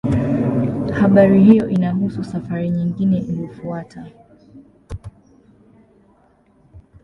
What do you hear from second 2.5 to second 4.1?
nyingine iliyofuata.